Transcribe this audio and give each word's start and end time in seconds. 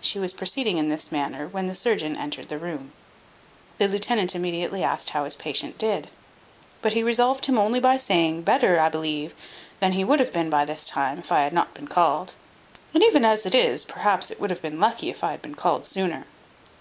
She 0.00 0.18
was 0.18 0.32
proceeding 0.32 0.78
in 0.78 0.88
this 0.88 1.12
manner 1.12 1.46
when 1.46 1.68
the 1.68 1.76
surgeon 1.76 2.16
entered 2.16 2.48
the 2.48 2.58
room. 2.58 2.90
The 3.78 3.86
lieutenant 3.86 4.34
immediately 4.34 4.82
asked 4.82 5.10
how 5.10 5.24
his 5.26 5.36
patient 5.36 5.78
did. 5.78 6.10
But 6.82 6.94
he 6.94 7.04
resolved 7.04 7.46
him 7.46 7.56
only 7.56 7.78
by 7.78 7.96
saying, 7.98 8.42
"Better, 8.42 8.80
I 8.80 8.88
believe, 8.88 9.32
than 9.78 9.92
he 9.92 10.02
would 10.02 10.18
have 10.18 10.32
been 10.32 10.50
by 10.50 10.64
this 10.64 10.84
time, 10.86 11.20
if 11.20 11.30
I 11.30 11.42
had 11.42 11.52
not 11.52 11.72
been 11.72 11.86
called; 11.86 12.34
and 12.92 13.04
even 13.04 13.24
as 13.24 13.46
it 13.46 13.54
is, 13.54 13.84
perhaps 13.84 14.28
it 14.32 14.40
would 14.40 14.50
have 14.50 14.60
been 14.60 14.80
lucky 14.80 15.08
if 15.08 15.22
I 15.22 15.28
could 15.28 15.32
have 15.34 15.42
been 15.42 15.54
called 15.54 15.86
sooner." 15.86 16.26